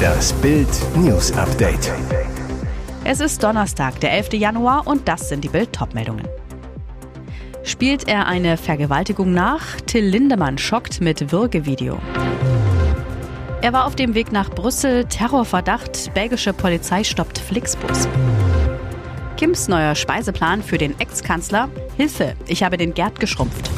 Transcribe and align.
Das 0.00 0.32
Bild 0.34 0.68
News 0.96 1.32
Update. 1.32 1.92
Es 3.04 3.20
ist 3.20 3.42
Donnerstag, 3.42 4.00
der 4.00 4.12
11. 4.12 4.34
Januar 4.34 4.86
und 4.86 5.06
das 5.08 5.28
sind 5.28 5.42
die 5.42 5.48
Bild 5.48 5.70
meldungen 5.94 6.26
Spielt 7.62 8.08
er 8.08 8.26
eine 8.26 8.56
Vergewaltigung 8.56 9.32
nach? 9.32 9.80
Till 9.86 10.04
Lindemann 10.04 10.58
schockt 10.58 11.00
mit 11.00 11.32
Würgevideo. 11.32 11.98
Er 13.62 13.72
war 13.72 13.86
auf 13.86 13.94
dem 13.94 14.14
Weg 14.14 14.32
nach 14.32 14.50
Brüssel, 14.50 15.04
Terrorverdacht, 15.04 16.14
belgische 16.14 16.52
Polizei 16.52 17.04
stoppt 17.04 17.38
Flixbus. 17.38 18.08
Kims 19.36 19.68
neuer 19.68 19.94
Speiseplan 19.94 20.62
für 20.62 20.78
den 20.78 20.98
Ex-Kanzler. 20.98 21.68
Hilfe, 21.96 22.34
ich 22.46 22.62
habe 22.62 22.76
den 22.76 22.94
Gerd 22.94 23.20
geschrumpft. 23.20 23.70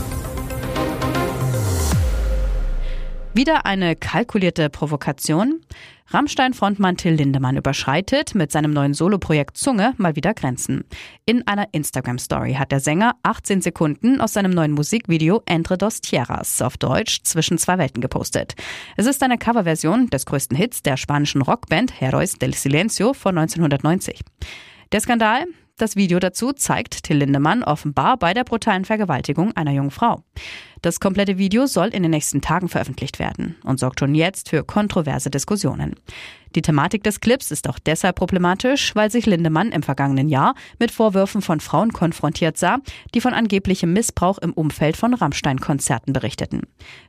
Wieder 3.34 3.64
eine 3.64 3.96
kalkulierte 3.96 4.68
Provokation. 4.68 5.62
Rammstein-Frontmann 6.08 6.98
Till 6.98 7.14
Lindemann 7.14 7.56
überschreitet 7.56 8.34
mit 8.34 8.52
seinem 8.52 8.72
neuen 8.72 8.92
Soloprojekt 8.92 9.56
Zunge 9.56 9.94
mal 9.96 10.16
wieder 10.16 10.34
Grenzen. 10.34 10.84
In 11.24 11.46
einer 11.46 11.66
Instagram-Story 11.72 12.54
hat 12.54 12.72
der 12.72 12.80
Sänger 12.80 13.16
18 13.22 13.62
Sekunden 13.62 14.20
aus 14.20 14.34
seinem 14.34 14.50
neuen 14.50 14.72
Musikvideo 14.72 15.40
Entre 15.46 15.78
dos 15.78 16.02
Tierras 16.02 16.60
auf 16.60 16.76
Deutsch 16.76 17.22
zwischen 17.22 17.56
zwei 17.56 17.78
Welten 17.78 18.02
gepostet. 18.02 18.54
Es 18.98 19.06
ist 19.06 19.22
eine 19.22 19.38
Coverversion 19.38 20.10
des 20.10 20.26
größten 20.26 20.54
Hits 20.54 20.82
der 20.82 20.98
spanischen 20.98 21.40
Rockband 21.40 21.98
Heroes 21.98 22.34
del 22.34 22.52
Silencio 22.52 23.14
von 23.14 23.38
1990. 23.38 24.20
Der 24.92 25.00
Skandal? 25.00 25.46
Das 25.78 25.96
Video 25.96 26.18
dazu 26.18 26.52
zeigt 26.52 27.02
Till 27.02 27.16
Lindemann 27.16 27.64
offenbar 27.64 28.16
bei 28.16 28.34
der 28.34 28.44
brutalen 28.44 28.84
Vergewaltigung 28.84 29.52
einer 29.56 29.72
jungen 29.72 29.90
Frau. 29.90 30.22
Das 30.82 31.00
komplette 31.00 31.38
Video 31.38 31.66
soll 31.66 31.88
in 31.88 32.02
den 32.02 32.10
nächsten 32.10 32.40
Tagen 32.40 32.68
veröffentlicht 32.68 33.18
werden 33.18 33.56
und 33.64 33.80
sorgt 33.80 34.00
schon 34.00 34.14
jetzt 34.14 34.50
für 34.50 34.64
kontroverse 34.64 35.30
Diskussionen. 35.30 35.96
Die 36.54 36.62
Thematik 36.62 37.02
des 37.02 37.20
Clips 37.20 37.50
ist 37.50 37.68
auch 37.68 37.78
deshalb 37.78 38.16
problematisch, 38.16 38.94
weil 38.94 39.10
sich 39.10 39.24
Lindemann 39.24 39.72
im 39.72 39.82
vergangenen 39.82 40.28
Jahr 40.28 40.54
mit 40.78 40.90
Vorwürfen 40.90 41.40
von 41.40 41.60
Frauen 41.60 41.92
konfrontiert 41.92 42.58
sah, 42.58 42.78
die 43.14 43.20
von 43.20 43.32
angeblichem 43.32 43.92
Missbrauch 43.92 44.38
im 44.38 44.52
Umfeld 44.52 44.96
von 44.96 45.14
Rammstein-Konzerten 45.14 46.12
berichteten. 46.12 46.62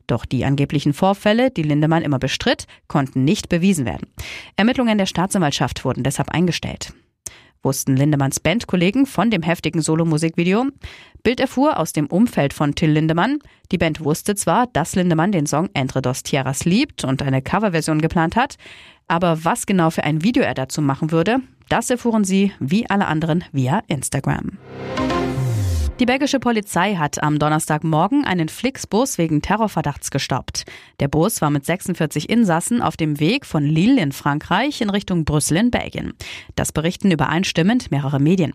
Doch 0.08 0.24
die 0.24 0.46
angeblichen 0.46 0.94
Vorfälle, 0.94 1.52
die 1.52 1.64
Lindemann 1.64 2.04
immer 2.04 2.20
bestritt, 2.20 2.68
konnten 2.88 3.26
nicht 3.26 3.50
bewiesen 3.50 3.86
werden. 3.86 4.08
Ermittlungen 4.56 4.98
der 4.98 5.08
Staatsanwaltschaft 5.08 5.84
wurden 5.84 6.04
deshalb 6.04 6.30
eingestellt 6.30 6.94
wussten 7.64 7.96
Lindemanns 7.96 8.40
Bandkollegen 8.40 9.06
von 9.06 9.32
dem 9.32 9.42
heftigen 9.42 9.82
Solo-Musikvideo. 9.82 10.68
Bild 11.24 11.40
erfuhr 11.40 11.80
aus 11.80 11.94
dem 11.94 12.08
Umfeld 12.08 12.54
von 12.54 12.76
Till 12.76 12.92
Lindemann. 12.92 13.40
Die 13.72 13.78
Band 13.78 14.04
wusste 14.04 14.36
zwar, 14.36 14.68
dass 14.68 14.96
Lindemann 14.96 15.32
den 15.32 15.48
Song 15.48 15.70
Entre 15.74 16.02
dos 16.02 16.24
Tierras 16.24 16.66
liebt 16.66 17.04
und 17.04 17.22
eine 17.22 17.42
Coverversion 17.42 18.02
geplant 18.02 18.36
hat, 18.36 18.58
aber 19.08 19.44
was 19.44 19.66
genau 19.66 19.90
für 19.90 20.04
ein 20.04 20.24
Video 20.24 20.44
er 20.44 20.54
dazu 20.54 20.82
machen 20.82 21.12
würde, 21.12 21.40
das 21.70 21.90
erfuhren 21.90 22.24
sie, 22.24 22.52
wie 22.60 22.90
alle 22.90 23.08
anderen, 23.08 23.44
via 23.52 23.82
Instagram. 23.88 24.58
Die 26.00 26.08
belgische 26.08 26.40
Polizei 26.40 26.96
hat 26.96 27.22
am 27.22 27.38
Donnerstagmorgen 27.38 28.26
einen 28.26 28.50
Flixbus 28.50 29.20
wegen 29.20 29.44
Terrorverdachts 29.44 30.10
gestoppt. 30.10 30.66
Der 31.00 31.08
Bus 31.08 31.40
war 31.40 31.52
mit 31.52 31.66
46 31.66 32.30
Insassen 32.30 32.82
auf 32.82 32.98
dem 32.98 33.20
Weg 33.20 33.46
von 33.46 33.64
Lille 33.64 34.02
in 34.02 34.12
Frankreich 34.12 34.82
in 34.82 34.90
Richtung 34.90 35.24
Brüssel 35.24 35.58
in 35.58 35.70
Belgien. 35.70 36.14
Das 36.56 36.72
berichten 36.72 37.12
übereinstimmend 37.12 37.92
mehrere 37.92 38.20
Medien. 38.20 38.54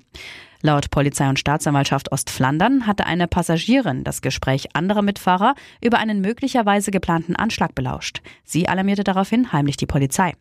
Laut 0.63 0.91
Polizei 0.91 1.29
und 1.29 1.39
Staatsanwaltschaft 1.39 2.11
Ostflandern 2.11 2.89
hatte 2.89 3.07
eine 3.07 3.29
Passagierin 3.29 4.03
das 4.03 4.21
Gespräch 4.21 4.75
anderer 4.75 5.03
Mitfahrer 5.03 5.55
über 5.81 5.99
einen 5.99 6.21
möglicherweise 6.21 6.91
geplanten 6.91 7.37
Anschlag 7.37 7.77
belauscht. 7.77 8.21
Sie 8.43 8.69
alarmierte 8.69 9.05
daraufhin 9.05 9.53
heimlich 9.53 9.77
die 9.77 9.87
Polizei. 9.87 10.33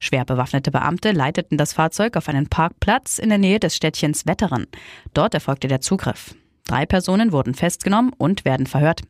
Schwer 0.00 0.24
bewaffnete 0.24 0.72
Beamte 0.72 1.12
leiteten 1.12 1.56
das 1.56 1.74
Fahrzeug 1.74 2.16
auf 2.16 2.28
einen 2.28 2.48
Parkplatz 2.48 3.18
in 3.18 3.28
der 3.28 3.38
Nähe 3.38 3.60
des 3.60 3.76
Städtchens 3.76 4.26
Wetteren. 4.26 4.66
Dort 5.14 5.34
erfolgte 5.34 5.68
der 5.68 5.80
Zugriff. 5.80 6.34
Drei 6.70 6.86
Personen 6.86 7.32
wurden 7.32 7.54
festgenommen 7.54 8.12
und 8.16 8.44
werden 8.44 8.64
verhört. 8.64 9.02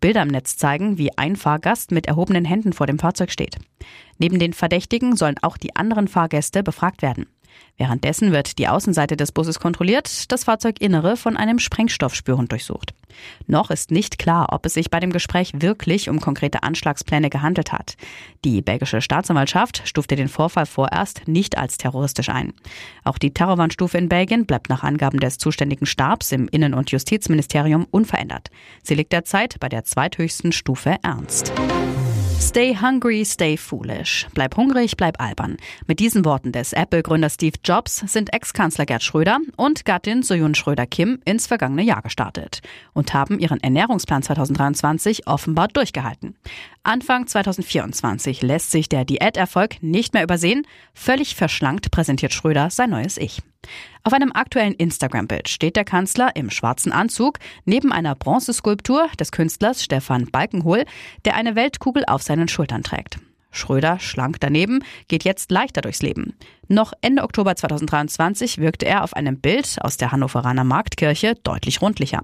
Bilder 0.00 0.22
im 0.22 0.28
Netz 0.28 0.56
zeigen, 0.56 0.98
wie 0.98 1.16
ein 1.16 1.36
Fahrgast 1.36 1.92
mit 1.92 2.08
erhobenen 2.08 2.44
Händen 2.44 2.72
vor 2.72 2.88
dem 2.88 2.98
Fahrzeug 2.98 3.30
steht. 3.30 3.58
Neben 4.18 4.40
den 4.40 4.52
Verdächtigen 4.52 5.14
sollen 5.14 5.36
auch 5.40 5.56
die 5.56 5.76
anderen 5.76 6.08
Fahrgäste 6.08 6.64
befragt 6.64 7.02
werden. 7.02 7.26
Währenddessen 7.76 8.32
wird 8.32 8.58
die 8.58 8.68
Außenseite 8.68 9.16
des 9.16 9.32
Busses 9.32 9.60
kontrolliert, 9.60 10.32
das 10.32 10.44
Fahrzeuginnere 10.44 11.16
von 11.16 11.36
einem 11.36 11.58
Sprengstoffspürhund 11.58 12.50
durchsucht. 12.50 12.94
Noch 13.46 13.70
ist 13.70 13.90
nicht 13.90 14.18
klar, 14.18 14.48
ob 14.50 14.66
es 14.66 14.74
sich 14.74 14.90
bei 14.90 15.00
dem 15.00 15.12
Gespräch 15.12 15.52
wirklich 15.54 16.08
um 16.08 16.20
konkrete 16.20 16.62
Anschlagspläne 16.62 17.30
gehandelt 17.30 17.72
hat. 17.72 17.96
Die 18.44 18.62
belgische 18.62 19.00
Staatsanwaltschaft 19.00 19.82
stufte 19.84 20.16
den 20.16 20.28
Vorfall 20.28 20.66
vorerst 20.66 21.26
nicht 21.26 21.58
als 21.58 21.76
terroristisch 21.76 22.28
ein. 22.28 22.52
Auch 23.04 23.18
die 23.18 23.32
Terrorwarnstufe 23.32 23.98
in 23.98 24.08
Belgien 24.08 24.46
bleibt 24.46 24.68
nach 24.68 24.82
Angaben 24.82 25.20
des 25.20 25.38
zuständigen 25.38 25.86
Stabs 25.86 26.32
im 26.32 26.48
Innen- 26.48 26.74
und 26.74 26.90
Justizministerium 26.90 27.86
unverändert. 27.90 28.50
Sie 28.82 28.94
liegt 28.94 29.12
derzeit 29.12 29.58
bei 29.60 29.68
der 29.68 29.84
zweithöchsten 29.84 30.52
Stufe 30.52 30.96
Ernst. 31.02 31.52
Stay 32.38 32.74
hungry, 32.74 33.24
stay 33.24 33.56
foolish. 33.56 34.26
Bleib 34.34 34.56
hungrig, 34.56 34.96
bleib 34.96 35.20
albern. 35.20 35.56
Mit 35.86 36.00
diesen 36.00 36.24
Worten 36.24 36.52
des 36.52 36.72
Apple-Gründers 36.72 37.34
Steve 37.34 37.56
Jobs 37.64 37.96
sind 38.06 38.32
Ex-Kanzler 38.32 38.86
Gerd 38.86 39.02
Schröder 39.02 39.38
und 39.56 39.84
Gattin 39.84 40.22
Soyun 40.22 40.54
Schröder-Kim 40.54 41.20
ins 41.24 41.46
vergangene 41.46 41.82
Jahr 41.82 42.02
gestartet 42.02 42.60
und 42.92 43.12
haben 43.12 43.38
ihren 43.38 43.60
Ernährungsplan 43.62 44.22
2023 44.22 45.26
offenbar 45.26 45.68
durchgehalten. 45.68 46.36
Anfang 46.82 47.26
2024 47.26 48.42
lässt 48.42 48.70
sich 48.70 48.88
der 48.88 49.04
Diäterfolg 49.04 49.82
nicht 49.82 50.14
mehr 50.14 50.22
übersehen. 50.22 50.66
Völlig 50.94 51.34
verschlankt 51.34 51.90
präsentiert 51.90 52.32
Schröder 52.32 52.70
sein 52.70 52.90
neues 52.90 53.16
Ich. 53.18 53.42
Auf 54.04 54.12
einem 54.12 54.32
aktuellen 54.32 54.74
Instagram-Bild 54.74 55.48
steht 55.48 55.76
der 55.76 55.84
Kanzler 55.84 56.34
im 56.36 56.50
schwarzen 56.50 56.92
Anzug 56.92 57.38
neben 57.64 57.92
einer 57.92 58.14
Bronzeskulptur 58.14 59.08
des 59.18 59.32
Künstlers 59.32 59.82
Stefan 59.82 60.26
Balkenhol, 60.26 60.84
der 61.24 61.34
eine 61.34 61.56
Weltkugel 61.56 62.04
auf 62.06 62.22
seinen 62.22 62.48
Schultern 62.48 62.82
trägt. 62.82 63.18
Schröder, 63.50 63.98
schlank 63.98 64.38
daneben, 64.40 64.84
geht 65.08 65.24
jetzt 65.24 65.50
leichter 65.50 65.80
durchs 65.80 66.02
Leben. 66.02 66.34
Noch 66.68 66.92
Ende 67.00 67.22
Oktober 67.22 67.56
2023 67.56 68.58
wirkte 68.58 68.86
er 68.86 69.02
auf 69.02 69.14
einem 69.14 69.40
Bild 69.40 69.78
aus 69.80 69.96
der 69.96 70.12
Hannoveraner 70.12 70.64
Marktkirche 70.64 71.34
deutlich 71.42 71.80
rundlicher. 71.80 72.22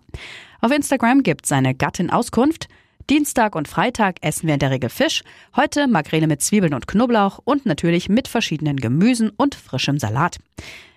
Auf 0.61 0.71
Instagram 0.73 1.23
gibt 1.23 1.47
seine 1.47 1.75
Gattin 1.75 2.11
Auskunft, 2.11 2.69
Dienstag 3.11 3.57
und 3.57 3.67
Freitag 3.67 4.17
essen 4.21 4.47
wir 4.47 4.55
in 4.55 4.61
der 4.61 4.71
Regel 4.71 4.89
Fisch, 4.89 5.25
heute 5.57 5.89
Makrele 5.89 6.29
mit 6.29 6.41
Zwiebeln 6.41 6.73
und 6.73 6.87
Knoblauch 6.87 7.41
und 7.45 7.67
natürlich 7.67 8.09
mit 8.09 8.29
verschiedenen 8.29 8.77
Gemüsen 8.77 9.31
und 9.31 9.55
frischem 9.57 9.99
Salat. 9.99 10.39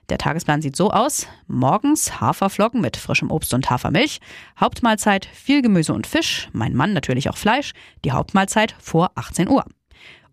Der 0.09 0.17
Tagesplan 0.17 0.61
sieht 0.61 0.75
so 0.75 0.91
aus. 0.91 1.27
Morgens 1.47 2.21
Haferflocken 2.21 2.81
mit 2.81 2.97
frischem 2.97 3.31
Obst 3.31 3.53
und 3.53 3.69
Hafermilch. 3.69 4.19
Hauptmahlzeit 4.59 5.25
viel 5.33 5.61
Gemüse 5.61 5.93
und 5.93 6.07
Fisch. 6.07 6.49
Mein 6.53 6.75
Mann 6.75 6.93
natürlich 6.93 7.29
auch 7.29 7.38
Fleisch. 7.38 7.73
Die 8.03 8.11
Hauptmahlzeit 8.11 8.75
vor 8.79 9.11
18 9.16 9.49
Uhr. 9.49 9.66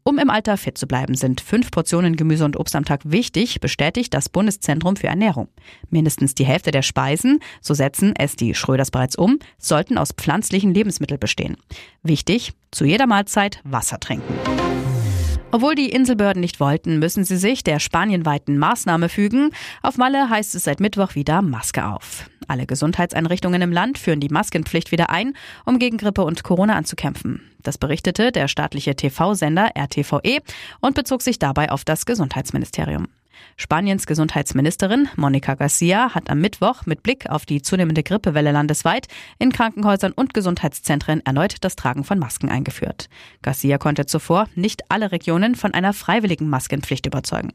Um 0.04 0.18
im 0.18 0.30
Alter 0.30 0.56
fit 0.56 0.76
zu 0.76 0.88
bleiben, 0.88 1.14
sind 1.14 1.40
fünf 1.40 1.70
Portionen 1.70 2.16
Gemüse 2.16 2.44
und 2.44 2.58
Obst 2.58 2.74
am 2.74 2.84
Tag 2.84 3.00
wichtig, 3.04 3.60
bestätigt 3.60 4.12
das 4.12 4.28
Bundeszentrum 4.28 4.96
für 4.96 5.06
Ernährung. 5.06 5.48
Mindestens 5.90 6.34
die 6.34 6.44
Hälfte 6.44 6.72
der 6.72 6.82
Speisen, 6.82 7.38
so 7.60 7.72
setzen 7.72 8.12
es 8.16 8.34
die 8.34 8.54
Schröders 8.54 8.90
bereits 8.90 9.14
um, 9.14 9.38
sollten 9.58 9.98
aus 9.98 10.10
pflanzlichen 10.10 10.74
Lebensmitteln 10.74 11.20
bestehen. 11.20 11.56
Wichtig, 12.02 12.52
zu 12.72 12.84
jeder 12.84 13.06
Mahlzeit 13.06 13.60
Wasser 13.62 14.00
trinken. 14.00 14.34
Obwohl 15.54 15.74
die 15.74 15.90
Inselbehörden 15.90 16.40
nicht 16.40 16.60
wollten, 16.60 16.98
müssen 16.98 17.24
sie 17.24 17.36
sich 17.36 17.62
der 17.62 17.78
spanienweiten 17.78 18.56
Maßnahme 18.56 19.10
fügen. 19.10 19.50
Auf 19.82 19.98
Malle 19.98 20.30
heißt 20.30 20.54
es 20.54 20.64
seit 20.64 20.80
Mittwoch 20.80 21.14
wieder 21.14 21.42
Maske 21.42 21.84
auf. 21.84 22.24
Alle 22.48 22.64
Gesundheitseinrichtungen 22.64 23.60
im 23.60 23.70
Land 23.70 23.98
führen 23.98 24.18
die 24.18 24.30
Maskenpflicht 24.30 24.92
wieder 24.92 25.10
ein, 25.10 25.34
um 25.66 25.78
gegen 25.78 25.98
Grippe 25.98 26.22
und 26.24 26.42
Corona 26.42 26.74
anzukämpfen. 26.74 27.42
Das 27.62 27.76
berichtete 27.76 28.32
der 28.32 28.48
staatliche 28.48 28.96
TV-Sender 28.96 29.76
RTVE 29.76 30.38
und 30.81 30.94
bezog 30.94 31.20
sich 31.20 31.38
dabei 31.38 31.70
auf 31.70 31.84
das 31.84 32.06
Gesundheitsministerium. 32.06 33.08
Spaniens 33.56 34.06
Gesundheitsministerin 34.06 35.08
Monica 35.16 35.54
Garcia 35.54 36.14
hat 36.14 36.30
am 36.30 36.40
Mittwoch 36.40 36.86
mit 36.86 37.02
Blick 37.02 37.28
auf 37.30 37.46
die 37.46 37.62
zunehmende 37.62 38.02
Grippewelle 38.02 38.52
landesweit 38.52 39.08
in 39.38 39.52
Krankenhäusern 39.52 40.12
und 40.12 40.34
Gesundheitszentren 40.34 41.24
erneut 41.24 41.56
das 41.60 41.76
Tragen 41.76 42.04
von 42.04 42.18
Masken 42.18 42.48
eingeführt. 42.48 43.08
Garcia 43.42 43.78
konnte 43.78 44.06
zuvor 44.06 44.48
nicht 44.54 44.90
alle 44.90 45.12
Regionen 45.12 45.54
von 45.54 45.74
einer 45.74 45.92
freiwilligen 45.92 46.48
Maskenpflicht 46.48 47.06
überzeugen. 47.06 47.52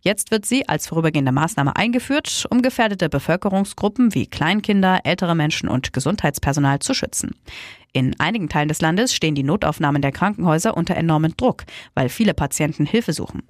Jetzt 0.00 0.30
wird 0.30 0.46
sie 0.46 0.68
als 0.68 0.86
vorübergehende 0.86 1.32
Maßnahme 1.32 1.76
eingeführt, 1.76 2.46
um 2.50 2.62
gefährdete 2.62 3.08
Bevölkerungsgruppen 3.08 4.14
wie 4.14 4.26
Kleinkinder, 4.26 5.00
ältere 5.04 5.34
Menschen 5.34 5.68
und 5.68 5.92
Gesundheitspersonal 5.92 6.78
zu 6.78 6.94
schützen. 6.94 7.34
In 7.96 8.14
einigen 8.20 8.50
Teilen 8.50 8.68
des 8.68 8.82
Landes 8.82 9.14
stehen 9.14 9.34
die 9.34 9.42
Notaufnahmen 9.42 10.02
der 10.02 10.12
Krankenhäuser 10.12 10.76
unter 10.76 10.94
enormem 10.94 11.34
Druck, 11.34 11.64
weil 11.94 12.10
viele 12.10 12.34
Patienten 12.34 12.84
Hilfe 12.84 13.14
suchen. 13.14 13.42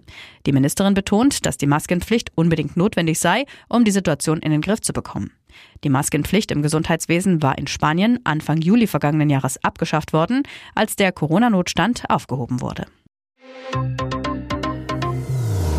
Die 0.46 0.52
Ministerin 0.52 0.94
betont, 0.94 1.46
dass 1.46 1.58
die 1.58 1.66
Maskenpflicht 1.66 2.30
unbedingt 2.36 2.76
notwendig 2.76 3.18
sei, 3.18 3.44
um 3.68 3.82
die 3.84 3.90
Situation 3.90 4.38
in 4.38 4.52
den 4.52 4.60
Griff 4.60 4.80
zu 4.80 4.92
bekommen. 4.92 5.32
Die 5.82 5.88
Maskenpflicht 5.88 6.52
im 6.52 6.62
Gesundheitswesen 6.62 7.42
war 7.42 7.58
in 7.58 7.66
Spanien 7.66 8.20
Anfang 8.22 8.58
Juli 8.58 8.86
vergangenen 8.86 9.30
Jahres 9.30 9.58
abgeschafft 9.64 10.12
worden, 10.12 10.44
als 10.76 10.94
der 10.94 11.10
Corona-Notstand 11.10 12.04
aufgehoben 12.08 12.60
wurde. 12.60 12.86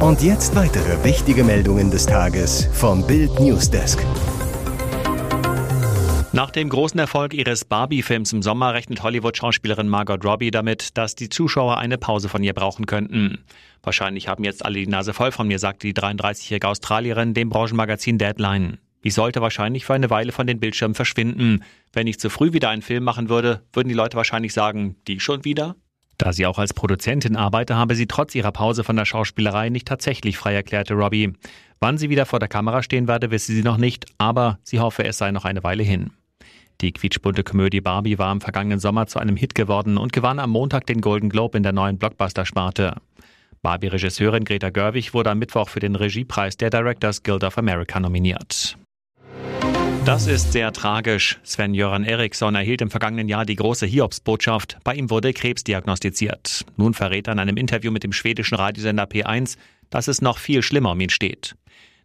Und 0.02 0.22
jetzt 0.22 0.58
weitere 0.58 1.06
wichtige 1.06 1.46
Meldungen 1.46 1.90
des 1.90 2.06
Tages 2.06 2.68
vom 2.74 3.08
Bild 3.08 3.40
Newsdesk. 3.40 4.06
Nach 6.38 6.52
dem 6.52 6.70
großen 6.70 7.00
Erfolg 7.00 7.34
ihres 7.34 7.66
Barbie-Films 7.66 8.32
im 8.32 8.44
Sommer 8.44 8.76
rechnet 8.76 9.02
Hollywood-Schauspielerin 9.02 9.90
Margot 9.90 10.24
Robbie 10.24 10.52
damit, 10.52 10.96
dass 10.96 11.16
die 11.16 11.30
Zuschauer 11.30 11.80
eine 11.80 11.98
Pause 11.98 12.30
von 12.30 12.44
ihr 12.44 12.54
brauchen 12.54 12.86
könnten. 12.86 13.40
Wahrscheinlich 13.82 14.28
haben 14.28 14.44
jetzt 14.44 14.64
alle 14.64 14.76
die 14.76 14.86
Nase 14.86 15.16
voll 15.16 15.32
von 15.32 15.48
mir, 15.48 15.58
sagte 15.58 15.88
die 15.88 15.96
33-jährige 15.96 16.68
Australierin 16.68 17.34
dem 17.34 17.50
Branchenmagazin 17.50 18.20
Deadline. 18.20 18.78
Ich 19.02 19.16
sollte 19.16 19.42
wahrscheinlich 19.42 19.88
für 19.88 19.96
eine 19.96 20.12
Weile 20.12 20.32
von 20.32 20.46
den 20.46 20.60
Bildschirmen 20.60 20.94
verschwinden. 20.94 21.64
Wenn 21.92 22.06
ich 22.06 22.20
zu 22.20 22.30
früh 22.30 22.54
wieder 22.54 22.70
einen 22.70 22.84
Film 22.84 23.04
machen 23.04 23.30
würde, 23.30 23.64
würden 23.74 23.90
die 23.90 23.96
Leute 23.96 24.16
wahrscheinlich 24.16 24.54
sagen, 24.54 24.96
die 25.08 25.20
schon 25.20 25.44
wieder? 25.44 25.76
Da 26.20 26.34
sie 26.34 26.46
auch 26.46 26.60
als 26.60 26.76
Produzentin 26.76 27.36
arbeite, 27.36 27.78
habe 27.78 27.96
sie 27.96 28.06
trotz 28.06 28.36
ihrer 28.36 28.52
Pause 28.52 28.84
von 28.84 28.96
der 28.96 29.06
Schauspielerei 29.06 29.70
nicht 29.70 29.88
tatsächlich 29.88 30.38
frei, 30.38 30.54
erklärte 30.54 30.94
Robbie. 30.94 31.34
Wann 31.80 31.98
sie 31.98 32.12
wieder 32.12 32.28
vor 32.28 32.38
der 32.38 32.48
Kamera 32.48 32.84
stehen 32.84 33.08
werde, 33.08 33.32
wisse 33.32 33.54
sie 33.54 33.64
noch 33.64 33.78
nicht, 33.78 34.06
aber 34.20 34.60
sie 34.62 34.80
hoffe, 34.80 35.04
es 35.04 35.18
sei 35.18 35.32
noch 35.32 35.44
eine 35.44 35.64
Weile 35.64 35.82
hin. 35.82 36.12
Die 36.82 36.92
quietschbunte 36.92 37.44
Komödie 37.44 37.82
Barbie 37.82 38.20
war 38.20 38.32
im 38.32 38.40
vergangenen 38.40 38.80
Sommer 38.80 39.08
zu 39.08 39.18
einem 39.18 39.36
Hit 39.36 39.56
geworden 39.56 39.98
und 39.98 40.14
gewann 40.14 40.38
am 40.38 40.52
Montag 40.52 40.86
den 40.86 41.02
Golden 41.02 41.30
Globe 41.30 41.58
in 41.58 41.64
der 41.64 41.72
neuen 41.74 41.98
Blockbuster-Sparte. 41.98 42.96
Barbie-Regisseurin 43.64 44.46
Greta 44.46 44.70
Gerwig 44.70 45.16
wurde 45.16 45.32
am 45.32 45.40
Mittwoch 45.40 45.70
für 45.70 45.80
den 45.80 45.96
Regiepreis 45.96 46.56
der 46.56 46.70
Directors 46.70 47.24
Guild 47.24 47.44
of 47.44 47.58
America 47.58 48.00
nominiert. 48.00 48.78
Das 50.06 50.28
ist 50.28 50.54
sehr 50.54 50.72
tragisch. 50.72 51.40
Sven-Göran 51.44 52.04
Eriksson 52.04 52.54
erhielt 52.54 52.82
im 52.82 52.92
vergangenen 52.92 53.28
Jahr 53.28 53.44
die 53.44 53.56
große 53.56 53.88
Hiobsbotschaft. 53.88 54.78
Bei 54.84 54.94
ihm 54.94 55.10
wurde 55.10 55.34
Krebs 55.34 55.64
diagnostiziert. 55.64 56.64
Nun 56.78 56.94
verrät 56.94 57.28
er 57.28 57.34
in 57.34 57.40
einem 57.40 57.58
Interview 57.58 57.92
mit 57.92 58.04
dem 58.04 58.14
schwedischen 58.14 58.56
Radiosender 58.56 59.06
P1, 59.06 59.58
dass 59.90 60.08
es 60.08 60.22
noch 60.22 60.38
viel 60.38 60.62
schlimmer 60.62 60.92
um 60.92 61.00
ihn 61.02 61.10
steht. 61.10 61.56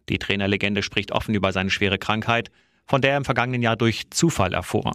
Die 0.09 0.17
Trainerlegende 0.17 0.81
spricht 0.81 1.11
offen 1.11 1.35
über 1.35 1.53
seine 1.53 1.69
schwere 1.69 1.99
Krankheit, 1.99 2.49
von 2.85 3.01
der 3.01 3.11
er 3.11 3.17
im 3.17 3.25
vergangenen 3.25 3.61
Jahr 3.61 3.75
durch 3.75 4.09
Zufall 4.09 4.53
erfuhr. 4.53 4.93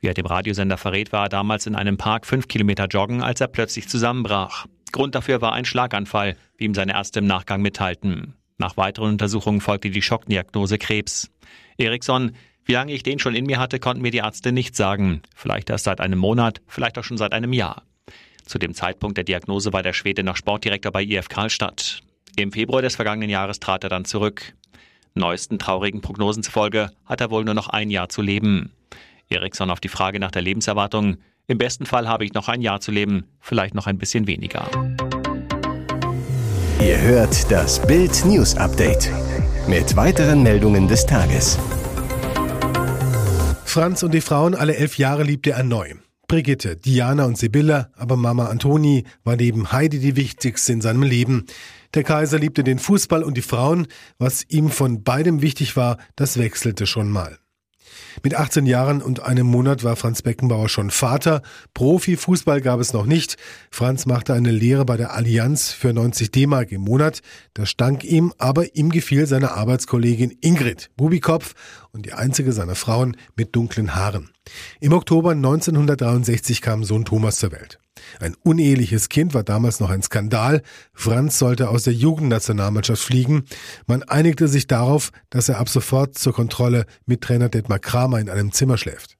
Wie 0.00 0.08
er 0.08 0.14
dem 0.14 0.26
Radiosender 0.26 0.76
verrät, 0.76 1.12
war 1.12 1.26
er 1.26 1.28
damals 1.28 1.66
in 1.66 1.76
einem 1.76 1.96
Park 1.96 2.26
fünf 2.26 2.48
Kilometer 2.48 2.86
joggen, 2.86 3.22
als 3.22 3.40
er 3.40 3.48
plötzlich 3.48 3.88
zusammenbrach. 3.88 4.66
Grund 4.90 5.14
dafür 5.14 5.40
war 5.40 5.52
ein 5.52 5.64
Schlaganfall, 5.64 6.36
wie 6.56 6.64
ihm 6.64 6.74
seine 6.74 6.92
Ärzte 6.92 7.20
im 7.20 7.26
Nachgang 7.26 7.62
mitteilten. 7.62 8.34
Nach 8.58 8.76
weiteren 8.76 9.10
Untersuchungen 9.10 9.60
folgte 9.60 9.90
die 9.90 10.02
Schockdiagnose 10.02 10.78
Krebs. 10.78 11.30
Eriksson, 11.78 12.32
wie 12.64 12.72
lange 12.72 12.92
ich 12.92 13.02
den 13.02 13.18
schon 13.18 13.34
in 13.34 13.46
mir 13.46 13.58
hatte, 13.58 13.80
konnten 13.80 14.02
mir 14.02 14.10
die 14.10 14.18
Ärzte 14.18 14.52
nicht 14.52 14.76
sagen. 14.76 15.22
Vielleicht 15.34 15.70
erst 15.70 15.84
seit 15.84 16.00
einem 16.00 16.18
Monat, 16.18 16.60
vielleicht 16.66 16.98
auch 16.98 17.04
schon 17.04 17.16
seit 17.16 17.32
einem 17.32 17.52
Jahr. 17.52 17.82
Zu 18.44 18.58
dem 18.58 18.74
Zeitpunkt 18.74 19.16
der 19.16 19.24
Diagnose 19.24 19.72
war 19.72 19.82
der 19.82 19.92
Schwede 19.92 20.22
noch 20.22 20.36
Sportdirektor 20.36 20.92
bei 20.92 21.02
IF 21.02 21.28
Karlstadt. 21.28 22.02
Im 22.36 22.52
Februar 22.52 22.82
des 22.82 22.96
vergangenen 22.96 23.30
Jahres 23.30 23.60
trat 23.60 23.84
er 23.84 23.90
dann 23.90 24.04
zurück. 24.04 24.54
Neuesten 25.14 25.58
traurigen 25.58 26.00
Prognosen 26.00 26.42
zufolge 26.42 26.90
hat 27.04 27.20
er 27.20 27.30
wohl 27.30 27.44
nur 27.44 27.54
noch 27.54 27.68
ein 27.68 27.90
Jahr 27.90 28.08
zu 28.08 28.22
leben. 28.22 28.72
Eriksson 29.28 29.70
auf 29.70 29.80
die 29.80 29.88
Frage 29.88 30.18
nach 30.18 30.30
der 30.30 30.42
Lebenserwartung. 30.42 31.18
Im 31.46 31.58
besten 31.58 31.86
Fall 31.86 32.08
habe 32.08 32.24
ich 32.24 32.32
noch 32.34 32.48
ein 32.48 32.62
Jahr 32.62 32.80
zu 32.80 32.92
leben, 32.92 33.24
vielleicht 33.40 33.74
noch 33.74 33.86
ein 33.86 33.98
bisschen 33.98 34.26
weniger. 34.26 34.68
Ihr 36.80 37.00
hört 37.00 37.50
das 37.50 37.84
Bild 37.86 38.24
News 38.24 38.56
Update 38.56 39.10
mit 39.68 39.96
weiteren 39.96 40.42
Meldungen 40.42 40.88
des 40.88 41.06
Tages. 41.06 41.58
Franz 43.64 44.02
und 44.02 44.12
die 44.12 44.20
Frauen 44.20 44.54
alle 44.54 44.76
elf 44.76 44.98
Jahre 44.98 45.22
liebte 45.22 45.52
er 45.52 45.62
neu. 45.62 45.94
Brigitte, 46.28 46.76
Diana 46.76 47.24
und 47.24 47.36
Sibylla, 47.36 47.90
aber 47.96 48.16
Mama 48.16 48.46
Antoni 48.46 49.04
war 49.24 49.36
neben 49.36 49.72
Heidi 49.72 49.98
die 49.98 50.16
wichtigste 50.16 50.72
in 50.72 50.80
seinem 50.80 51.02
Leben. 51.02 51.46
Der 51.94 52.04
Kaiser 52.04 52.38
liebte 52.38 52.64
den 52.64 52.78
Fußball 52.78 53.22
und 53.22 53.36
die 53.36 53.42
Frauen. 53.42 53.86
Was 54.18 54.44
ihm 54.48 54.70
von 54.70 55.02
beidem 55.02 55.42
wichtig 55.42 55.76
war, 55.76 55.98
das 56.16 56.38
wechselte 56.38 56.86
schon 56.86 57.10
mal. 57.10 57.38
Mit 58.22 58.34
18 58.34 58.66
Jahren 58.66 59.02
und 59.02 59.22
einem 59.22 59.46
Monat 59.46 59.84
war 59.84 59.96
Franz 59.96 60.22
Beckenbauer 60.22 60.68
schon 60.68 60.90
Vater. 60.90 61.42
Profifußball 61.74 62.60
gab 62.60 62.80
es 62.80 62.92
noch 62.92 63.06
nicht. 63.06 63.36
Franz 63.70 64.06
machte 64.06 64.34
eine 64.34 64.50
Lehre 64.50 64.84
bei 64.84 64.96
der 64.96 65.14
Allianz 65.14 65.72
für 65.72 65.92
90 65.92 66.30
D-Mark 66.30 66.72
im 66.72 66.82
Monat. 66.82 67.20
Das 67.54 67.70
stank 67.70 68.04
ihm, 68.04 68.32
aber 68.38 68.74
ihm 68.74 68.90
gefiel 68.90 69.26
seine 69.26 69.52
Arbeitskollegin 69.52 70.36
Ingrid 70.40 70.90
Bubikopf 70.96 71.54
und 71.92 72.06
die 72.06 72.12
einzige 72.12 72.52
seiner 72.52 72.74
Frauen 72.74 73.16
mit 73.36 73.54
dunklen 73.54 73.94
Haaren. 73.94 74.30
Im 74.80 74.92
Oktober 74.92 75.32
1963 75.32 76.60
kam 76.60 76.84
Sohn 76.84 77.04
Thomas 77.04 77.36
zur 77.36 77.52
Welt. 77.52 77.78
Ein 78.20 78.36
uneheliches 78.42 79.08
Kind 79.08 79.34
war 79.34 79.42
damals 79.42 79.80
noch 79.80 79.90
ein 79.90 80.02
Skandal. 80.02 80.62
Franz 80.92 81.38
sollte 81.38 81.68
aus 81.68 81.84
der 81.84 81.92
Jugendnationalmannschaft 81.92 83.02
fliegen. 83.02 83.44
Man 83.86 84.02
einigte 84.02 84.48
sich 84.48 84.66
darauf, 84.66 85.10
dass 85.30 85.48
er 85.48 85.58
ab 85.58 85.68
sofort 85.68 86.18
zur 86.18 86.32
Kontrolle 86.32 86.86
mit 87.06 87.22
Trainer 87.22 87.48
Detmar 87.48 87.78
Kramer 87.78 88.20
in 88.20 88.30
einem 88.30 88.52
Zimmer 88.52 88.78
schläft. 88.78 89.16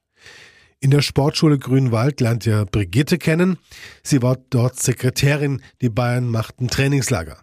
In 0.81 0.90
der 0.90 1.02
Sportschule 1.02 1.58
Grünwald 1.58 2.20
lernte 2.20 2.50
er 2.50 2.67
Brigitte 2.67 3.17
kennen. 3.17 3.58
Sie 4.02 4.20
war 4.20 4.37
dort 4.50 4.81
Sekretärin, 4.81 5.62
die 5.81 5.88
Bayern 5.88 6.29
machten 6.29 6.67
Trainingslager. 6.67 7.38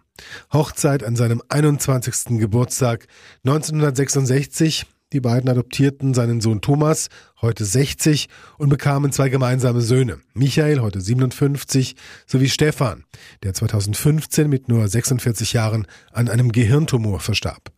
Hochzeit 0.52 1.02
an 1.02 1.16
seinem 1.16 1.42
21. 1.48 2.38
Geburtstag 2.38 3.06
1966 3.46 4.84
die 5.12 5.20
beiden 5.20 5.50
adoptierten 5.50 6.14
seinen 6.14 6.40
Sohn 6.40 6.60
Thomas, 6.60 7.08
heute 7.40 7.64
60, 7.64 8.28
und 8.58 8.68
bekamen 8.68 9.12
zwei 9.12 9.28
gemeinsame 9.28 9.80
Söhne. 9.80 10.18
Michael, 10.34 10.80
heute 10.80 11.00
57, 11.00 11.96
sowie 12.26 12.48
Stefan, 12.48 13.04
der 13.42 13.54
2015 13.54 14.48
mit 14.48 14.68
nur 14.68 14.86
46 14.86 15.52
Jahren 15.52 15.86
an 16.12 16.28
einem 16.28 16.52
Gehirntumor 16.52 17.20
verstarb. 17.20 17.72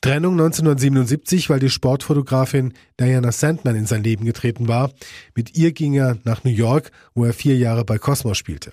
Trennung 0.00 0.34
1977, 0.34 1.50
weil 1.50 1.58
die 1.58 1.70
Sportfotografin 1.70 2.74
Diana 3.00 3.32
Sandman 3.32 3.74
in 3.74 3.86
sein 3.86 4.04
Leben 4.04 4.24
getreten 4.24 4.68
war. 4.68 4.92
Mit 5.34 5.56
ihr 5.56 5.72
ging 5.72 5.94
er 5.94 6.18
nach 6.24 6.44
New 6.44 6.52
York, 6.52 6.92
wo 7.14 7.24
er 7.24 7.32
vier 7.32 7.56
Jahre 7.56 7.84
bei 7.84 7.98
Cosmos 7.98 8.38
spielte. 8.38 8.72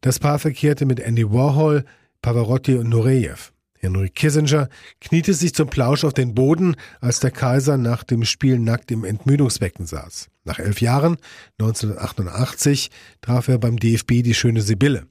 Das 0.00 0.18
Paar 0.18 0.38
verkehrte 0.38 0.86
mit 0.86 1.00
Andy 1.00 1.28
Warhol, 1.30 1.84
Pavarotti 2.22 2.76
und 2.76 2.88
Nureyev. 2.88 3.51
Henry 3.82 4.10
Kissinger 4.10 4.68
kniete 5.00 5.34
sich 5.34 5.54
zum 5.54 5.68
Plausch 5.68 6.04
auf 6.04 6.14
den 6.14 6.34
Boden, 6.34 6.76
als 7.00 7.18
der 7.18 7.32
Kaiser 7.32 7.76
nach 7.76 8.04
dem 8.04 8.24
Spiel 8.24 8.60
nackt 8.60 8.92
im 8.92 9.04
Entmüdungsbecken 9.04 9.86
saß. 9.86 10.28
Nach 10.44 10.60
elf 10.60 10.80
Jahren, 10.80 11.16
1988, 11.58 12.90
traf 13.20 13.48
er 13.48 13.58
beim 13.58 13.78
DFB 13.78 14.22
die 14.22 14.34
schöne 14.34 14.62
Sibylle. 14.62 15.06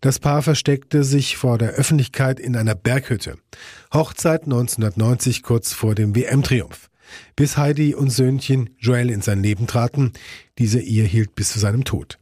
Das 0.00 0.20
Paar 0.20 0.42
versteckte 0.42 1.02
sich 1.02 1.36
vor 1.36 1.58
der 1.58 1.70
Öffentlichkeit 1.70 2.38
in 2.38 2.56
einer 2.56 2.76
Berghütte. 2.76 3.38
Hochzeit 3.92 4.44
1990 4.44 5.42
kurz 5.42 5.72
vor 5.72 5.96
dem 5.96 6.14
WM-Triumph. 6.14 6.90
Bis 7.34 7.56
Heidi 7.56 7.94
und 7.94 8.10
Söhnchen 8.10 8.70
Joel 8.78 9.10
in 9.10 9.20
sein 9.20 9.42
Leben 9.42 9.66
traten. 9.66 10.12
Diese 10.58 10.80
Ehe 10.80 11.04
hielt 11.04 11.34
bis 11.34 11.52
zu 11.52 11.58
seinem 11.58 11.84
Tod. 11.84 12.18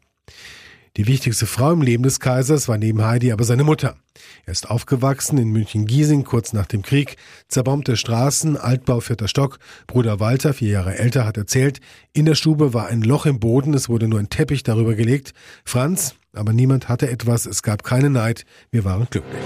Die 0.97 1.06
wichtigste 1.06 1.47
Frau 1.47 1.73
im 1.73 1.82
Leben 1.82 2.02
des 2.02 2.18
Kaisers 2.18 2.66
war 2.66 2.76
neben 2.76 3.02
Heidi 3.04 3.30
aber 3.30 3.44
seine 3.44 3.62
Mutter. 3.62 3.97
Er 4.44 4.52
ist 4.52 4.68
aufgewachsen 4.68 5.38
in 5.38 5.49
München-Giesing 5.49 6.25
kurz 6.25 6.52
nach 6.52 6.66
dem 6.66 6.82
Krieg, 6.82 7.16
zerbombte 7.47 7.97
Straßen, 7.97 8.56
Altbau 8.56 9.00
vierter 9.00 9.28
Stock. 9.28 9.59
Bruder 9.87 10.18
Walter, 10.18 10.52
vier 10.52 10.70
Jahre 10.70 10.99
älter, 10.99 11.25
hat 11.25 11.37
erzählt, 11.37 11.80
in 12.12 12.26
der 12.26 12.35
Stube 12.35 12.75
war 12.75 12.88
ein 12.88 13.02
Loch 13.02 13.25
im 13.26 13.38
Boden, 13.38 13.73
es 13.73 13.88
wurde 13.88 14.09
nur 14.09 14.18
ein 14.18 14.30
Teppich 14.30 14.64
darüber 14.64 14.94
gelegt. 14.94 15.32
Franz, 15.64 16.16
aber 16.32 16.52
niemand 16.52 16.88
hatte 16.88 17.09
etwas, 17.09 17.47
es 17.47 17.62
gab 17.62 17.85
keine 17.85 18.11
Neid, 18.11 18.44
wir 18.73 18.85
waren 18.85 19.06
glücklich. 19.09 19.42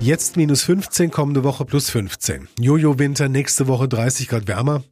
Jetzt 0.00 0.36
minus 0.36 0.62
15, 0.62 1.10
kommende 1.10 1.44
Woche 1.44 1.64
plus 1.64 1.88
15. 1.88 2.48
Jojo-Winter, 2.60 3.30
nächste 3.30 3.66
Woche 3.66 3.88
30 3.88 4.28
Grad 4.28 4.46
wärmer. 4.46 4.84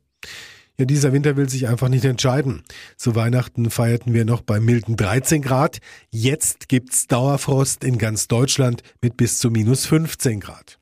Ja, 0.78 0.86
dieser 0.86 1.12
Winter 1.12 1.36
will 1.36 1.48
sich 1.48 1.68
einfach 1.68 1.88
nicht 1.88 2.04
entscheiden. 2.04 2.62
Zu 2.96 3.14
Weihnachten 3.14 3.70
feierten 3.70 4.14
wir 4.14 4.24
noch 4.24 4.40
bei 4.40 4.58
milden 4.58 4.96
13 4.96 5.42
Grad. 5.42 5.78
Jetzt 6.10 6.68
gibt's 6.68 7.06
Dauerfrost 7.06 7.84
in 7.84 7.98
ganz 7.98 8.26
Deutschland 8.26 8.82
mit 9.02 9.16
bis 9.16 9.38
zu 9.38 9.50
minus 9.50 9.84
15 9.86 10.40
Grad. 10.40 10.78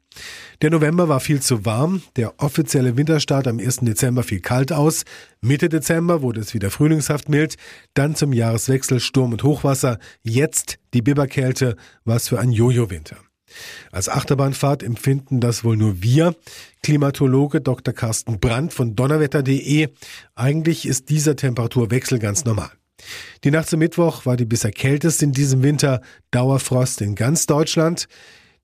Der 0.63 0.71
November 0.71 1.09
war 1.09 1.21
viel 1.21 1.41
zu 1.41 1.65
warm, 1.65 2.03
der 2.17 2.35
offizielle 2.39 2.97
Winterstart 2.97 3.47
am 3.47 3.59
1. 3.59 3.79
Dezember 3.79 4.23
fiel 4.23 4.41
kalt 4.41 4.73
aus, 4.73 5.05
Mitte 5.41 5.69
Dezember 5.69 6.21
wurde 6.21 6.41
es 6.41 6.53
wieder 6.53 6.71
frühlingshaft 6.71 7.29
mild, 7.29 7.57
dann 7.95 8.15
zum 8.15 8.33
Jahreswechsel 8.33 9.01
Sturm 9.01 9.33
und 9.33 9.43
Hochwasser, 9.43 9.99
jetzt 10.23 10.79
die 10.93 11.03
Biberkälte, 11.03 11.77
was 12.05 12.29
für 12.29 12.39
ein 12.39 12.53
Jojo-Winter. 12.53 13.17
Als 13.93 14.09
Achterbahnfahrt 14.09 14.83
empfinden 14.83 15.41
das 15.41 15.65
wohl 15.65 15.77
nur 15.77 16.03
wir. 16.03 16.35
Klimatologe 16.83 17.61
Dr. 17.61 17.95
Carsten 17.95 18.41
Brandt 18.41 18.73
von 18.73 18.97
donnerwetter.de. 18.97 19.89
Eigentlich 20.35 20.87
ist 20.87 21.11
dieser 21.11 21.37
Temperaturwechsel 21.37 22.19
ganz 22.19 22.45
normal. 22.45 22.71
Die 23.45 23.51
Nacht 23.51 23.69
zum 23.69 23.79
Mittwoch 23.79 24.27
war 24.27 24.37
die 24.37 24.45
bisher 24.45 24.73
kälteste 24.73 25.25
in 25.25 25.33
diesem 25.33 25.63
Winter. 25.63 26.01
Dauerfrost 26.31 27.01
in 27.01 27.15
ganz 27.15 27.47
Deutschland. 27.47 28.09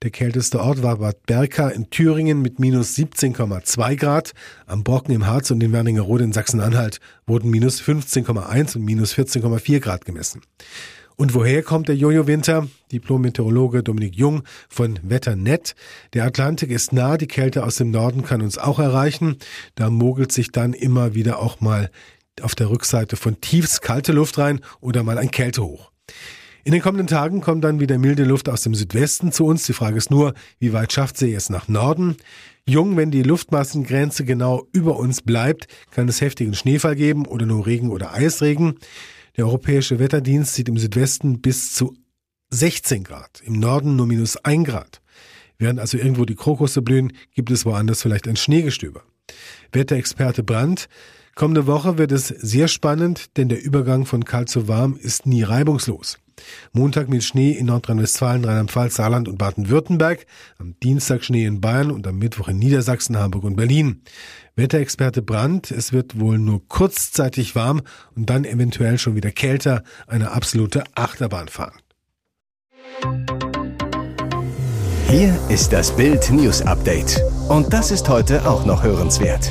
Der 0.02 0.10
kälteste 0.10 0.60
Ort 0.60 0.82
war 0.82 0.98
Bad 0.98 1.24
Berka 1.24 1.70
in 1.70 1.88
Thüringen 1.88 2.42
mit 2.42 2.58
minus 2.58 2.94
17,2 2.96 3.96
Grad. 3.96 4.32
Am 4.66 4.84
Brocken 4.84 5.14
im 5.14 5.26
Harz 5.26 5.50
und 5.50 5.62
in 5.62 5.72
Werningerode 5.72 6.22
in 6.22 6.32
Sachsen-Anhalt 6.34 7.00
wurden 7.26 7.50
minus 7.50 7.80
15,1 7.80 8.76
und 8.76 8.84
minus 8.84 9.14
14,4 9.14 9.80
Grad 9.80 10.04
gemessen. 10.04 10.42
Und 11.16 11.32
woher 11.32 11.62
kommt 11.62 11.88
der 11.88 11.96
Jojo-Winter? 11.96 12.68
Diplom-Meteorologe 12.92 13.82
Dominik 13.82 14.14
Jung 14.16 14.42
von 14.68 14.98
Wetternet. 15.02 15.74
Der 16.12 16.24
Atlantik 16.24 16.70
ist 16.70 16.92
nah, 16.92 17.16
die 17.16 17.26
Kälte 17.26 17.64
aus 17.64 17.76
dem 17.76 17.90
Norden 17.90 18.22
kann 18.22 18.42
uns 18.42 18.58
auch 18.58 18.78
erreichen. 18.78 19.36
Da 19.76 19.88
mogelt 19.88 20.30
sich 20.30 20.52
dann 20.52 20.74
immer 20.74 21.14
wieder 21.14 21.38
auch 21.38 21.60
mal 21.60 21.90
auf 22.42 22.54
der 22.54 22.68
Rückseite 22.68 23.16
von 23.16 23.40
tiefs 23.40 23.80
kalte 23.80 24.12
Luft 24.12 24.36
rein 24.36 24.60
oder 24.80 25.02
mal 25.02 25.16
ein 25.16 25.30
Kältehoch. 25.30 25.90
In 26.64 26.72
den 26.72 26.82
kommenden 26.82 27.06
Tagen 27.06 27.40
kommt 27.40 27.64
dann 27.64 27.80
wieder 27.80 27.96
milde 27.96 28.24
Luft 28.24 28.50
aus 28.50 28.62
dem 28.62 28.74
Südwesten 28.74 29.32
zu 29.32 29.46
uns. 29.46 29.64
Die 29.64 29.72
Frage 29.72 29.96
ist 29.96 30.10
nur, 30.10 30.34
wie 30.58 30.74
weit 30.74 30.92
schafft 30.92 31.16
sie 31.16 31.32
es 31.32 31.48
nach 31.48 31.68
Norden? 31.68 32.16
Jung, 32.66 32.96
wenn 32.96 33.10
die 33.10 33.22
Luftmassengrenze 33.22 34.24
genau 34.24 34.66
über 34.72 34.98
uns 34.98 35.22
bleibt, 35.22 35.68
kann 35.92 36.08
es 36.08 36.20
heftigen 36.20 36.54
Schneefall 36.54 36.96
geben 36.96 37.24
oder 37.24 37.46
nur 37.46 37.66
Regen 37.66 37.90
oder 37.90 38.12
Eisregen. 38.12 38.80
Der 39.36 39.46
Europäische 39.46 39.98
Wetterdienst 39.98 40.54
sieht 40.54 40.68
im 40.68 40.78
Südwesten 40.78 41.40
bis 41.40 41.74
zu 41.74 41.94
16 42.50 43.04
Grad, 43.04 43.42
im 43.44 43.60
Norden 43.60 43.96
nur 43.96 44.06
minus 44.06 44.36
1 44.38 44.66
Grad. 44.66 45.02
Während 45.58 45.78
also 45.78 45.98
irgendwo 45.98 46.24
die 46.24 46.34
Krokusse 46.34 46.80
blühen, 46.80 47.12
gibt 47.34 47.50
es 47.50 47.66
woanders 47.66 48.02
vielleicht 48.02 48.28
ein 48.28 48.36
Schneegestöber. 48.36 49.02
Wetterexperte 49.72 50.42
Brandt, 50.42 50.88
kommende 51.34 51.66
Woche 51.66 51.98
wird 51.98 52.12
es 52.12 52.28
sehr 52.28 52.68
spannend, 52.68 53.36
denn 53.36 53.48
der 53.48 53.62
Übergang 53.62 54.06
von 54.06 54.24
kalt 54.24 54.48
zu 54.48 54.68
warm 54.68 54.96
ist 54.96 55.26
nie 55.26 55.42
reibungslos. 55.42 56.18
Montag 56.72 57.08
mit 57.08 57.24
Schnee 57.24 57.52
in 57.52 57.66
Nordrhein-Westfalen, 57.66 58.44
Rheinland-Pfalz, 58.44 58.96
Saarland 58.96 59.28
und 59.28 59.38
Baden-Württemberg. 59.38 60.26
Am 60.58 60.74
Dienstag 60.82 61.24
Schnee 61.24 61.46
in 61.46 61.60
Bayern 61.60 61.90
und 61.90 62.06
am 62.06 62.18
Mittwoch 62.18 62.48
in 62.48 62.58
Niedersachsen, 62.58 63.18
Hamburg 63.18 63.44
und 63.44 63.56
Berlin. 63.56 64.02
Wetterexperte 64.54 65.22
Brandt, 65.22 65.70
es 65.70 65.92
wird 65.92 66.18
wohl 66.18 66.38
nur 66.38 66.66
kurzzeitig 66.68 67.54
warm 67.54 67.82
und 68.14 68.30
dann 68.30 68.44
eventuell 68.44 68.98
schon 68.98 69.16
wieder 69.16 69.30
kälter. 69.30 69.82
Eine 70.06 70.32
absolute 70.32 70.84
Achterbahnfahrt. 70.94 71.74
Hier 75.08 75.38
ist 75.48 75.72
das 75.72 75.94
Bild 75.94 76.30
News 76.30 76.62
Update. 76.62 77.22
Und 77.48 77.72
das 77.72 77.92
ist 77.92 78.08
heute 78.08 78.48
auch 78.48 78.64
noch 78.66 78.82
hörenswert. 78.82 79.50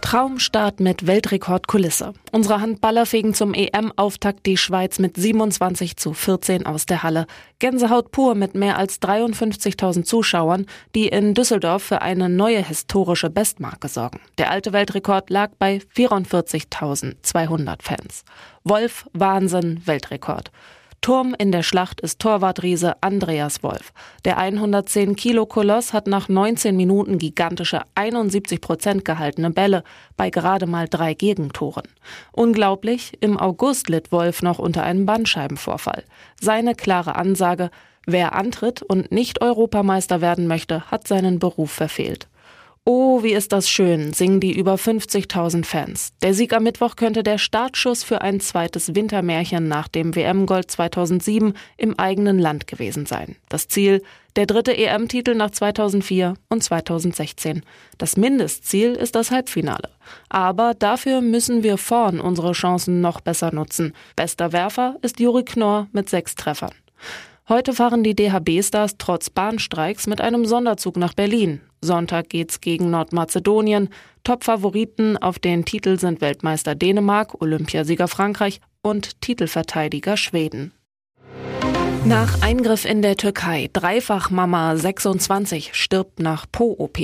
Traumstart 0.00 0.80
mit 0.80 1.06
Weltrekordkulisse. 1.06 2.12
Unsere 2.32 2.60
Handballer 2.60 3.06
fegen 3.06 3.32
zum 3.32 3.54
EM-Auftakt 3.54 4.46
die 4.46 4.56
Schweiz 4.56 4.98
mit 4.98 5.16
27 5.16 5.96
zu 5.96 6.12
14 6.12 6.66
aus 6.66 6.86
der 6.86 7.04
Halle. 7.04 7.26
Gänsehaut 7.60 8.10
pur 8.10 8.34
mit 8.34 8.56
mehr 8.56 8.78
als 8.78 9.00
53.000 9.00 10.04
Zuschauern, 10.04 10.66
die 10.94 11.06
in 11.06 11.34
Düsseldorf 11.34 11.84
für 11.84 12.02
eine 12.02 12.28
neue 12.28 12.64
historische 12.64 13.30
Bestmarke 13.30 13.88
sorgen. 13.88 14.20
Der 14.38 14.50
alte 14.50 14.72
Weltrekord 14.72 15.30
lag 15.30 15.50
bei 15.58 15.80
44.200 15.96 17.82
Fans. 17.82 18.24
Wolf, 18.64 19.06
Wahnsinn, 19.12 19.82
Weltrekord. 19.86 20.50
Turm 21.00 21.34
in 21.38 21.52
der 21.52 21.62
Schlacht 21.62 22.00
ist 22.00 22.18
Torwartriese 22.20 23.00
Andreas 23.00 23.62
Wolf. 23.62 23.92
Der 24.24 24.38
110 24.38 25.14
Kilo 25.16 25.46
Koloss 25.46 25.92
hat 25.92 26.06
nach 26.06 26.28
19 26.28 26.76
Minuten 26.76 27.18
gigantische 27.18 27.82
71 27.94 28.60
Prozent 28.60 29.04
gehaltene 29.04 29.50
Bälle 29.50 29.84
bei 30.16 30.30
gerade 30.30 30.66
mal 30.66 30.88
drei 30.88 31.14
Gegentoren. 31.14 31.86
Unglaublich, 32.32 33.12
im 33.20 33.38
August 33.38 33.88
litt 33.88 34.10
Wolf 34.10 34.42
noch 34.42 34.58
unter 34.58 34.82
einem 34.82 35.06
Bandscheibenvorfall. 35.06 36.04
Seine 36.40 36.74
klare 36.74 37.16
Ansage, 37.16 37.70
wer 38.06 38.34
antritt 38.34 38.82
und 38.82 39.12
nicht 39.12 39.42
Europameister 39.42 40.20
werden 40.20 40.46
möchte, 40.46 40.90
hat 40.90 41.06
seinen 41.06 41.38
Beruf 41.38 41.70
verfehlt. 41.70 42.28
Oh, 42.88 43.24
wie 43.24 43.32
ist 43.32 43.50
das 43.50 43.68
schön, 43.68 44.12
singen 44.12 44.38
die 44.38 44.56
über 44.56 44.76
50.000 44.76 45.64
Fans. 45.64 46.12
Der 46.22 46.34
Sieg 46.34 46.52
am 46.52 46.62
Mittwoch 46.62 46.94
könnte 46.94 47.24
der 47.24 47.36
Startschuss 47.36 48.04
für 48.04 48.20
ein 48.20 48.38
zweites 48.38 48.94
Wintermärchen 48.94 49.66
nach 49.66 49.88
dem 49.88 50.14
WM-Gold 50.14 50.70
2007 50.70 51.54
im 51.78 51.98
eigenen 51.98 52.38
Land 52.38 52.68
gewesen 52.68 53.04
sein. 53.04 53.34
Das 53.48 53.66
Ziel, 53.66 54.04
der 54.36 54.46
dritte 54.46 54.76
EM-Titel 54.76 55.34
nach 55.34 55.50
2004 55.50 56.34
und 56.48 56.62
2016. 56.62 57.62
Das 57.98 58.16
Mindestziel 58.16 58.92
ist 58.92 59.16
das 59.16 59.32
Halbfinale. 59.32 59.90
Aber 60.28 60.74
dafür 60.74 61.22
müssen 61.22 61.64
wir 61.64 61.78
vorn 61.78 62.20
unsere 62.20 62.52
Chancen 62.52 63.00
noch 63.00 63.20
besser 63.20 63.52
nutzen. 63.52 63.94
Bester 64.14 64.52
Werfer 64.52 64.94
ist 65.02 65.18
Juri 65.18 65.44
Knorr 65.44 65.88
mit 65.90 66.08
sechs 66.08 66.36
Treffern. 66.36 66.74
Heute 67.48 67.72
fahren 67.72 68.04
die 68.04 68.14
DHB-Stars 68.14 68.94
trotz 68.98 69.28
Bahnstreiks 69.28 70.06
mit 70.06 70.20
einem 70.20 70.46
Sonderzug 70.46 70.96
nach 70.96 71.14
Berlin. 71.14 71.62
Sonntag 71.80 72.28
geht's 72.28 72.60
gegen 72.60 72.90
Nordmazedonien. 72.90 73.88
Top-Favoriten 74.24 75.16
auf 75.16 75.38
den 75.38 75.64
Titel 75.64 75.98
sind 75.98 76.20
Weltmeister 76.20 76.74
Dänemark, 76.74 77.40
Olympiasieger 77.40 78.08
Frankreich 78.08 78.60
und 78.82 79.20
Titelverteidiger 79.20 80.16
Schweden. 80.16 80.72
Nach 82.04 82.40
Eingriff 82.42 82.84
in 82.84 83.02
der 83.02 83.16
Türkei, 83.16 83.68
Dreifach-Mama 83.72 84.76
26 84.76 85.74
stirbt 85.74 86.20
nach 86.20 86.46
Po-OP. 86.50 86.98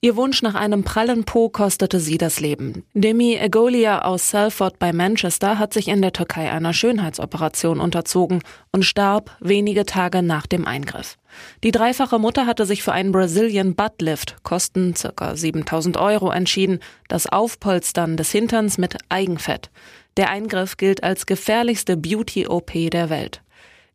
Ihr 0.00 0.14
Wunsch 0.14 0.42
nach 0.42 0.54
einem 0.54 0.84
prallen 0.84 1.24
Po 1.24 1.48
kostete 1.48 1.98
sie 1.98 2.18
das 2.18 2.38
Leben. 2.38 2.84
Demi 2.94 3.34
Egolia 3.34 4.02
aus 4.02 4.30
Salford 4.30 4.78
bei 4.78 4.92
Manchester 4.92 5.58
hat 5.58 5.72
sich 5.72 5.88
in 5.88 6.00
der 6.00 6.12
Türkei 6.12 6.52
einer 6.52 6.72
Schönheitsoperation 6.72 7.80
unterzogen 7.80 8.42
und 8.70 8.84
starb 8.84 9.36
wenige 9.40 9.86
Tage 9.86 10.22
nach 10.22 10.46
dem 10.46 10.66
Eingriff. 10.66 11.18
Die 11.64 11.72
dreifache 11.72 12.20
Mutter 12.20 12.46
hatte 12.46 12.64
sich 12.64 12.84
für 12.84 12.92
einen 12.92 13.10
Brazilian 13.10 13.74
Butt 13.74 14.00
Lift, 14.00 14.36
Kosten 14.44 14.94
ca. 14.94 15.34
7000 15.34 15.96
Euro, 15.96 16.30
entschieden, 16.30 16.78
das 17.08 17.26
Aufpolstern 17.26 18.16
des 18.16 18.30
Hinterns 18.30 18.78
mit 18.78 18.96
Eigenfett. 19.08 19.68
Der 20.16 20.30
Eingriff 20.30 20.76
gilt 20.76 21.02
als 21.02 21.26
gefährlichste 21.26 21.96
Beauty-OP 21.96 22.90
der 22.90 23.10
Welt. 23.10 23.42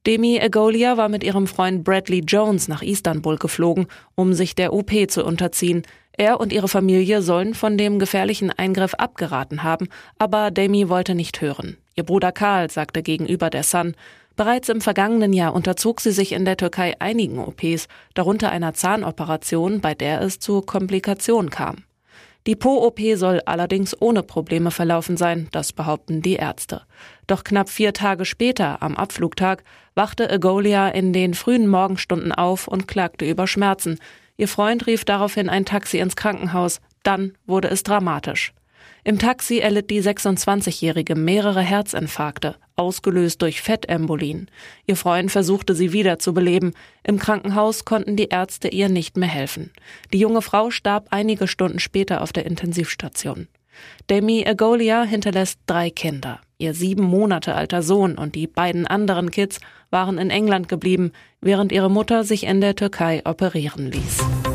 Demi 0.05 0.37
Egolia 0.37 0.97
war 0.97 1.07
mit 1.07 1.23
ihrem 1.23 1.47
Freund 1.47 1.85
Bradley 1.85 2.19
Jones 2.27 2.67
nach 2.67 2.81
Istanbul 2.81 3.37
geflogen, 3.37 3.87
um 4.15 4.33
sich 4.33 4.53
der 4.53 4.73
OP 4.73 4.91
zu 5.07 5.23
unterziehen. 5.23 5.83
Er 6.11 6.41
und 6.41 6.51
ihre 6.51 6.67
Familie 6.67 7.21
sollen 7.21 7.53
von 7.53 7.77
dem 7.77 7.99
gefährlichen 7.99 8.51
Eingriff 8.51 8.95
abgeraten 8.95 9.63
haben, 9.63 9.87
aber 10.19 10.51
Demi 10.51 10.89
wollte 10.89 11.15
nicht 11.15 11.39
hören. 11.39 11.77
Ihr 11.95 12.03
Bruder 12.03 12.33
Karl 12.33 12.69
sagte 12.69 13.01
gegenüber 13.01 13.49
der 13.49 13.63
Sun, 13.63 13.95
bereits 14.35 14.67
im 14.67 14.81
vergangenen 14.81 15.31
Jahr 15.31 15.55
unterzog 15.55 16.01
sie 16.01 16.11
sich 16.11 16.33
in 16.33 16.43
der 16.43 16.57
Türkei 16.57 16.95
einigen 16.99 17.39
OPs, 17.39 17.87
darunter 18.13 18.51
einer 18.51 18.73
Zahnoperation, 18.73 19.79
bei 19.79 19.95
der 19.95 20.19
es 20.21 20.37
zu 20.37 20.61
Komplikationen 20.61 21.49
kam. 21.49 21.85
Die 22.45 22.57
Po-OP 22.57 22.99
soll 23.15 23.41
allerdings 23.45 23.95
ohne 24.01 24.21
Probleme 24.21 24.69
verlaufen 24.69 25.15
sein, 25.15 25.47
das 25.53 25.71
behaupten 25.71 26.21
die 26.21 26.35
Ärzte. 26.35 26.81
Doch 27.27 27.43
knapp 27.43 27.69
vier 27.69 27.93
Tage 27.93 28.25
später, 28.25 28.81
am 28.81 28.95
Abflugtag, 28.95 29.63
wachte 29.95 30.29
Egolia 30.29 30.89
in 30.89 31.13
den 31.13 31.33
frühen 31.33 31.67
Morgenstunden 31.67 32.31
auf 32.31 32.67
und 32.67 32.87
klagte 32.87 33.29
über 33.29 33.47
Schmerzen. 33.47 33.99
Ihr 34.37 34.47
Freund 34.47 34.87
rief 34.87 35.05
daraufhin 35.05 35.49
ein 35.49 35.65
Taxi 35.65 35.99
ins 35.99 36.15
Krankenhaus. 36.15 36.81
Dann 37.03 37.33
wurde 37.45 37.69
es 37.69 37.83
dramatisch. 37.83 38.53
Im 39.05 39.19
Taxi 39.19 39.59
erlitt 39.59 39.89
die 39.89 40.01
26-Jährige 40.01 41.15
mehrere 41.15 41.59
Herzinfarkte, 41.61 42.55
ausgelöst 42.77 43.41
durch 43.41 43.61
Fettembolien. 43.61 44.49
Ihr 44.85 44.95
Freund 44.95 45.29
versuchte 45.29 45.75
sie 45.75 45.91
wieder 45.91 46.19
zu 46.19 46.33
beleben. 46.33 46.71
Im 47.03 47.19
Krankenhaus 47.19 47.83
konnten 47.83 48.15
die 48.15 48.29
Ärzte 48.29 48.69
ihr 48.69 48.87
nicht 48.87 49.17
mehr 49.17 49.27
helfen. 49.27 49.71
Die 50.13 50.19
junge 50.19 50.41
Frau 50.41 50.71
starb 50.71 51.07
einige 51.09 51.47
Stunden 51.47 51.79
später 51.79 52.21
auf 52.21 52.31
der 52.31 52.45
Intensivstation. 52.45 53.49
Demi 54.09 54.43
Egolia 54.43 55.03
hinterlässt 55.03 55.59
drei 55.65 55.89
Kinder. 55.89 56.39
Ihr 56.63 56.73
sieben 56.73 57.03
Monate 57.03 57.55
alter 57.55 57.83
Sohn 57.83 58.17
und 58.17 58.35
die 58.35 58.47
beiden 58.47 58.87
anderen 58.87 59.31
Kids 59.31 59.59
waren 59.89 60.17
in 60.17 60.29
England 60.29 60.69
geblieben, 60.69 61.11
während 61.41 61.73
ihre 61.73 61.91
Mutter 61.91 62.23
sich 62.23 62.45
in 62.45 62.61
der 62.61 62.73
Türkei 62.73 63.21
operieren 63.25 63.91
ließ. 63.91 64.52